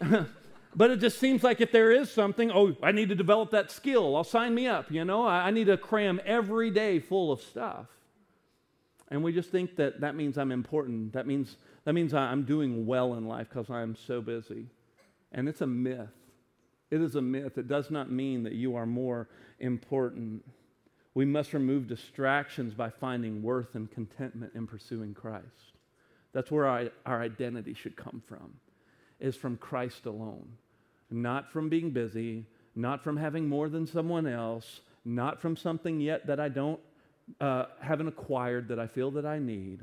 [0.74, 3.70] but it just seems like if there is something, oh, I need to develop that
[3.70, 4.16] skill.
[4.16, 5.24] I'll sign me up, you know?
[5.24, 7.86] I, I need to cram every day full of stuff.
[9.12, 11.12] And we just think that that means I'm important.
[11.12, 14.66] That means, that means I'm doing well in life because I'm so busy.
[15.30, 16.25] And it's a myth.
[16.90, 17.58] It is a myth.
[17.58, 20.44] It does not mean that you are more important.
[21.14, 25.72] We must remove distractions by finding worth and contentment in pursuing Christ.
[26.32, 28.54] That's where our, our identity should come from,
[29.18, 30.48] is from Christ alone.
[31.10, 32.44] Not from being busy,
[32.74, 36.80] not from having more than someone else, not from something yet that I don't,
[37.40, 39.80] uh, haven't acquired that I feel that I need.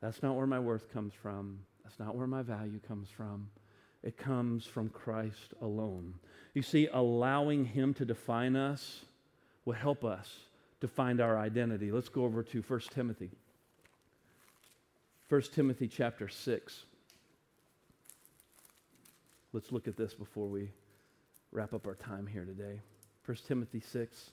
[0.00, 1.58] That's not where my worth comes from.
[1.84, 3.48] That's not where my value comes from.
[4.02, 6.14] It comes from Christ alone.
[6.54, 9.02] You see, allowing Him to define us
[9.64, 10.28] will help us
[10.80, 11.92] to find our identity.
[11.92, 13.30] Let's go over to 1 Timothy.
[15.28, 16.84] 1 Timothy chapter 6.
[19.52, 20.70] Let's look at this before we
[21.52, 22.80] wrap up our time here today.
[23.24, 24.30] 1 Timothy 6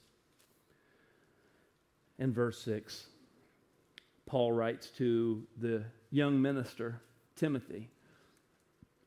[2.18, 3.06] and verse 6.
[4.26, 7.02] Paul writes to the young minister,
[7.36, 7.89] Timothy.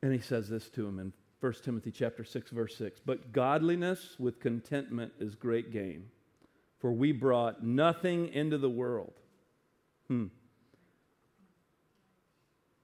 [0.03, 2.99] And he says this to him in 1 Timothy chapter 6 verse 6.
[3.05, 6.09] But godliness with contentment is great gain,
[6.77, 9.13] for we brought nothing into the world.
[10.09, 10.25] Hmm.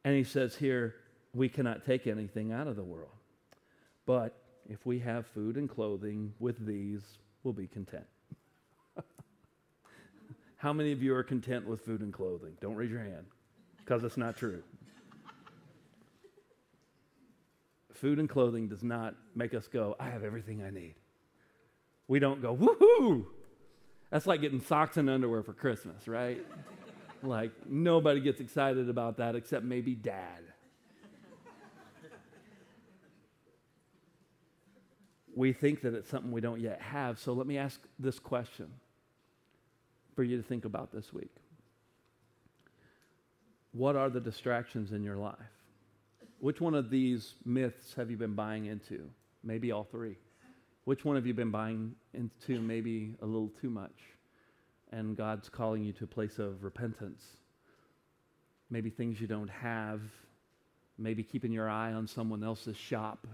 [0.06, 0.96] And he says here,
[1.34, 3.12] we cannot take anything out of the world.
[4.06, 7.02] But if we have food and clothing, with these
[7.44, 8.08] we'll be content.
[10.56, 12.54] How many of you are content with food and clothing?
[12.62, 13.26] Don't raise your hand.
[13.80, 14.64] because it's not true.
[18.00, 20.96] Food and clothing does not make us go, I have everything I need.
[22.08, 23.26] We don't go, woohoo!
[24.10, 26.44] That's like getting socks and underwear for Christmas, right?
[27.24, 30.44] like, nobody gets excited about that except maybe dad.
[35.36, 37.20] we think that it's something we don't yet have.
[37.20, 38.68] So let me ask this question
[40.16, 41.36] for you to think about this week.
[43.72, 45.38] What are the distractions in your life?
[46.40, 49.10] Which one of these myths have you been buying into?
[49.44, 50.18] Maybe all three.
[50.86, 54.00] Which one have you been buying into maybe a little too much?
[54.92, 57.24] And God's calling you to a place of repentance.
[58.70, 60.02] Maybe things you don't have.
[60.98, 63.28] Maybe keeping your eye on someone else's shop.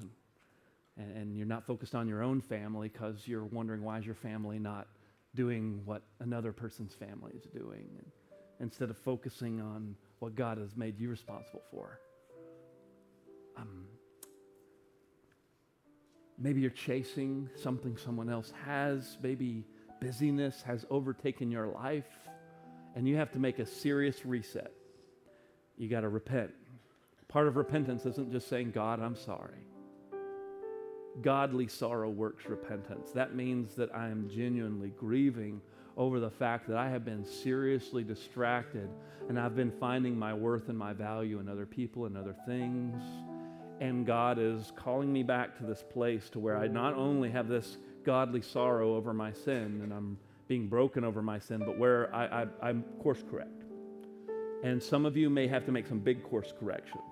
[0.98, 4.16] And, and you're not focused on your own family because you're wondering why is your
[4.16, 4.88] family not
[5.36, 7.88] doing what another person's family is doing.
[8.60, 12.00] Instead of focusing on what God has made you responsible for.
[13.58, 13.86] Um,
[16.38, 19.18] maybe you're chasing something someone else has.
[19.22, 19.66] Maybe
[20.00, 22.30] busyness has overtaken your life,
[22.96, 24.72] and you have to make a serious reset.
[25.78, 26.52] You got to repent.
[27.28, 29.68] Part of repentance isn't just saying, God, I'm sorry.
[31.22, 33.12] Godly sorrow works repentance.
[33.12, 35.62] That means that I am genuinely grieving
[35.98, 38.90] over the fact that I have been seriously distracted
[39.30, 43.02] and I've been finding my worth and my value in other people and other things.
[43.82, 47.48] And God is calling me back to this place to where I not only have
[47.48, 50.18] this godly sorrow over my sin and I'm
[50.48, 53.64] being broken over my sin, but where I, I'm course correct.
[54.64, 57.04] And some of you may have to make some big course corrections.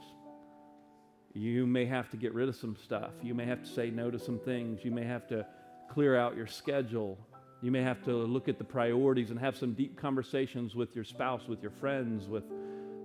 [1.34, 3.12] You may have to get rid of some stuff.
[3.22, 4.86] You may have to say no to some things.
[4.86, 5.46] You may have to
[5.90, 7.18] clear out your schedule.
[7.62, 11.04] You may have to look at the priorities and have some deep conversations with your
[11.04, 12.44] spouse, with your friends, with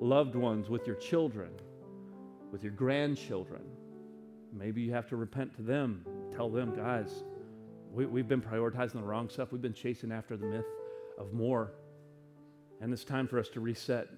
[0.01, 1.51] loved ones, with your children,
[2.51, 3.63] with your grandchildren.
[4.53, 7.23] Maybe you have to repent to them, tell them, guys,
[7.93, 9.53] we, we've been prioritizing the wrong stuff.
[9.53, 10.67] We've been chasing after the myth
[11.19, 11.73] of more.
[12.81, 14.09] And it's time for us to reset.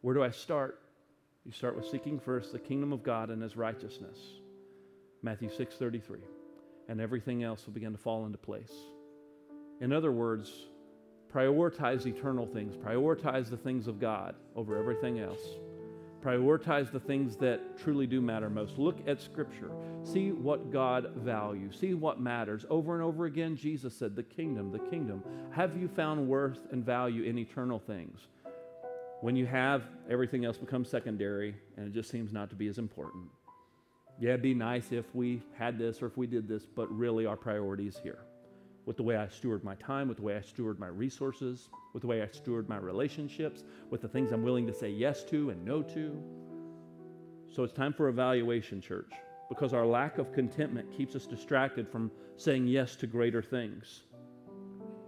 [0.00, 0.80] Where do I start?
[1.44, 4.18] You start with seeking first the kingdom of God and his righteousness.
[5.22, 6.20] Matthew 6:33.
[6.88, 8.72] And everything else will begin to fall into place.
[9.80, 10.66] In other words,
[11.32, 12.76] prioritize eternal things.
[12.76, 15.40] Prioritize the things of God over everything else.
[16.22, 18.78] Prioritize the things that truly do matter most.
[18.78, 19.70] Look at Scripture.
[20.04, 21.76] See what God values.
[21.78, 22.64] See what matters.
[22.70, 25.22] Over and over again, Jesus said, The kingdom, the kingdom.
[25.50, 28.20] Have you found worth and value in eternal things?
[29.20, 32.78] When you have, everything else becomes secondary and it just seems not to be as
[32.78, 33.24] important.
[34.20, 37.26] Yeah, it'd be nice if we had this or if we did this, but really
[37.26, 38.18] our priority is here.
[38.84, 42.00] With the way I steward my time, with the way I steward my resources, with
[42.02, 45.50] the way I steward my relationships, with the things I'm willing to say yes to
[45.50, 46.20] and no to.
[47.54, 49.12] So it's time for evaluation, church,
[49.48, 54.04] because our lack of contentment keeps us distracted from saying yes to greater things,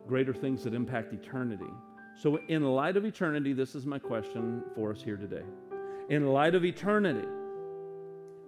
[0.06, 1.72] greater things that impact eternity.
[2.16, 5.42] So, in light of eternity, this is my question for us here today.
[6.10, 7.26] In light of eternity,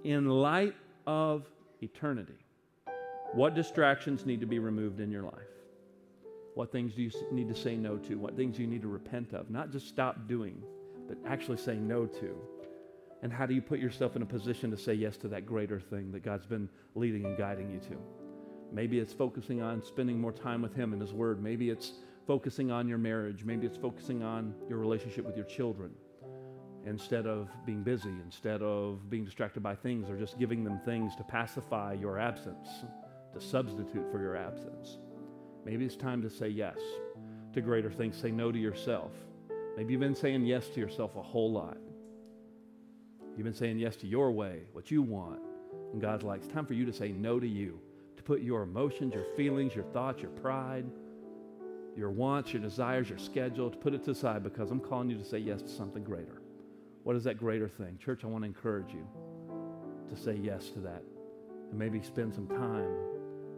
[0.04, 0.74] in light
[1.06, 1.50] of
[1.82, 2.45] eternity,
[3.36, 5.34] what distractions need to be removed in your life?
[6.54, 8.14] What things do you need to say no to?
[8.14, 9.50] What things do you need to repent of?
[9.50, 10.62] Not just stop doing,
[11.06, 12.34] but actually say no to.
[13.22, 15.78] And how do you put yourself in a position to say yes to that greater
[15.78, 17.98] thing that God's been leading and guiding you to?
[18.72, 21.42] Maybe it's focusing on spending more time with Him and His Word.
[21.42, 21.92] Maybe it's
[22.26, 23.44] focusing on your marriage.
[23.44, 25.90] Maybe it's focusing on your relationship with your children
[26.86, 31.14] instead of being busy, instead of being distracted by things or just giving them things
[31.16, 32.68] to pacify your absence,
[33.38, 34.98] to substitute for your absence.
[35.64, 36.78] Maybe it's time to say yes
[37.52, 39.12] to greater things, say no to yourself.
[39.76, 41.76] Maybe you've been saying yes to yourself a whole lot.
[43.36, 45.40] You've been saying yes to your way, what you want.
[45.92, 47.78] And God's like, it's time for you to say no to you,
[48.16, 50.86] to put your emotions, your feelings, your thoughts, your pride,
[51.96, 55.10] your wants, your desires, your schedule, to put it to the side because I'm calling
[55.10, 56.40] you to say yes to something greater.
[57.02, 57.98] What is that greater thing?
[57.98, 59.06] Church, I want to encourage you
[60.08, 61.02] to say yes to that
[61.70, 63.15] and maybe spend some time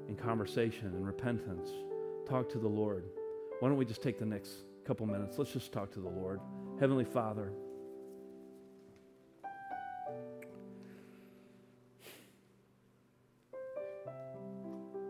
[0.08, 1.68] in conversation and repentance.
[2.28, 3.04] Talk to the Lord.
[3.60, 4.50] Why don't we just take the next
[4.84, 5.38] couple minutes?
[5.38, 6.40] Let's just talk to the Lord.
[6.80, 7.52] Heavenly Father,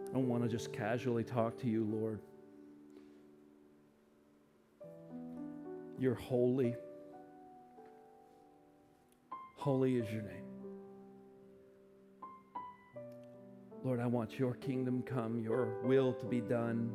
[0.09, 2.20] I don't want to just casually talk to you, Lord.
[5.99, 6.74] You're holy.
[9.57, 10.47] Holy is your name.
[13.85, 16.91] Lord, I want your kingdom come, your will to be done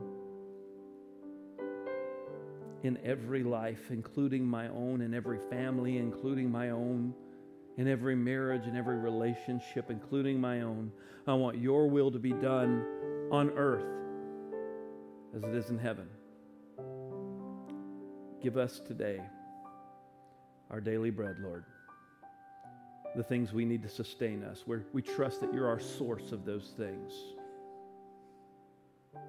[2.84, 7.14] in every life, including my own, in every family, including my own,
[7.78, 10.92] in every marriage, in every relationship, including my own.
[11.26, 12.86] I want your will to be done
[13.32, 13.86] on earth
[15.36, 16.10] as it is in heaven.
[18.42, 19.22] Give us today
[20.70, 21.64] our daily bread, Lord.
[23.16, 24.64] The things we need to sustain us.
[24.66, 27.14] Where we trust that you're our source of those things.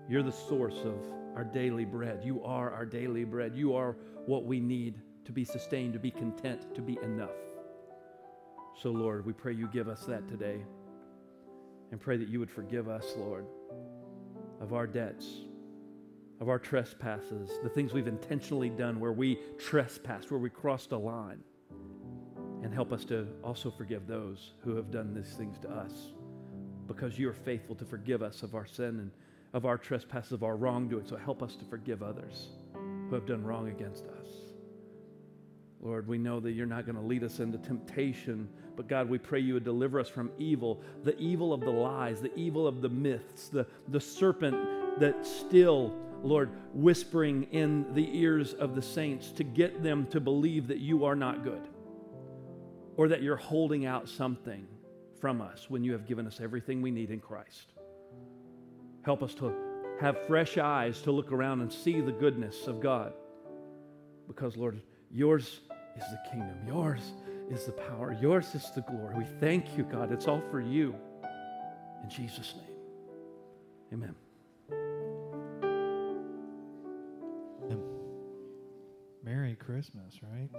[0.09, 0.97] You're the source of
[1.35, 2.22] our daily bread.
[2.24, 3.55] You are our daily bread.
[3.55, 7.30] You are what we need to be sustained, to be content, to be enough.
[8.80, 10.64] So, Lord, we pray you give us that today
[11.91, 13.47] and pray that you would forgive us, Lord,
[14.61, 15.26] of our debts,
[16.41, 20.99] of our trespasses, the things we've intentionally done where we trespassed, where we crossed a
[20.99, 21.39] line.
[22.65, 25.93] And help us to also forgive those who have done these things to us
[26.89, 29.11] because you are faithful to forgive us of our sin and
[29.53, 31.07] of our trespasses, of our wrongdoing.
[31.07, 34.29] So help us to forgive others who have done wrong against us.
[35.83, 39.19] Lord, we know that you're not going to lead us into temptation, but God, we
[39.19, 42.81] pray you would deliver us from evil, the evil of the lies, the evil of
[42.81, 44.57] the myths, the, the serpent
[45.01, 50.67] that still, Lord, whispering in the ears of the saints to get them to believe
[50.69, 51.61] that you are not good
[52.97, 54.67] or that you're holding out something
[55.21, 57.73] from us when you have given us everything we need in Christ.
[59.03, 59.55] Help us to
[60.01, 63.13] have fresh eyes to look around and see the goodness of God.
[64.27, 64.81] Because, Lord,
[65.11, 65.61] yours
[65.97, 67.13] is the kingdom, yours
[67.51, 69.15] is the power, yours is the glory.
[69.17, 70.13] We thank you, God.
[70.13, 70.95] It's all for you.
[72.03, 72.77] In Jesus' name,
[73.93, 74.15] amen.
[79.25, 80.51] Merry Christmas, right?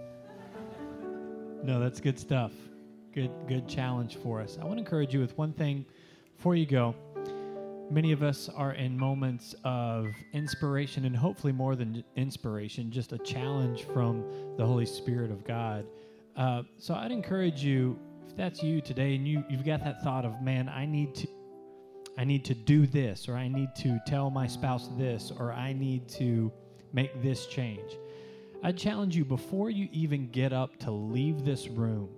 [1.65, 2.51] No, that's good stuff.
[3.11, 4.59] Good, good challenge for us.
[4.61, 5.83] I want to encourage you with one thing
[6.37, 6.93] before you go.
[7.89, 13.17] Many of us are in moments of inspiration, and hopefully more than inspiration, just a
[13.17, 14.23] challenge from
[14.57, 15.87] the Holy Spirit of God.
[16.35, 17.97] Uh, so I'd encourage you,
[18.27, 21.27] if that's you today, and you you've got that thought of, man, I need to,
[22.15, 25.73] I need to do this, or I need to tell my spouse this, or I
[25.73, 26.51] need to
[26.93, 27.97] make this change.
[28.63, 32.09] I challenge you before you even get up to leave this room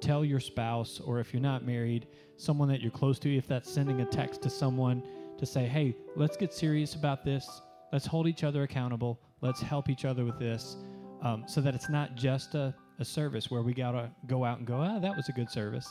[0.00, 2.06] tell your spouse, or if you're not married,
[2.36, 5.02] someone that you're close to, if that's sending a text to someone
[5.38, 7.60] to say, hey, let's get serious about this.
[7.92, 9.20] Let's hold each other accountable.
[9.40, 10.76] Let's help each other with this
[11.22, 14.58] um, so that it's not just a, a service where we got to go out
[14.58, 15.88] and go, ah, that was a good service.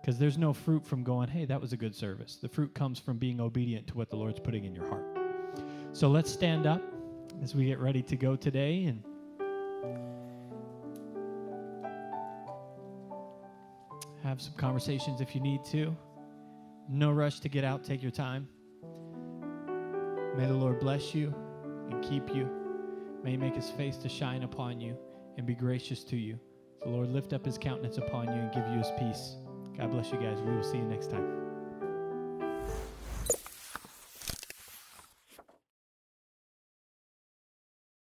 [0.00, 2.38] Because there's no fruit from going, hey, that was a good service.
[2.40, 5.04] The fruit comes from being obedient to what the Lord's putting in your heart.
[5.92, 6.82] So let's stand up
[7.42, 9.02] as we get ready to go today and
[14.22, 15.96] have some conversations if you need to.
[16.88, 18.48] No rush to get out, take your time.
[20.36, 21.34] May the Lord bless you
[21.90, 22.48] and keep you.
[23.22, 24.96] May he make his face to shine upon you
[25.36, 26.38] and be gracious to you.
[26.82, 29.36] The Lord lift up his countenance upon you and give you his peace.
[29.76, 30.40] God bless you guys.
[30.40, 31.37] We will see you next time.